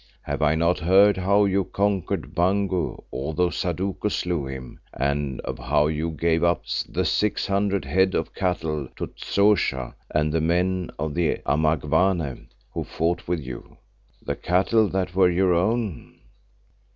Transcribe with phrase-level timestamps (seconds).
[0.23, 5.85] Have I not heard how you conquered Bangu, although Saduko slew him, and of how
[5.85, 11.13] you gave up the six hundred head of cattle to Tshoza and the men of
[11.13, 13.77] the Amangwane who fought with you,
[14.25, 16.15] the cattle that were your own?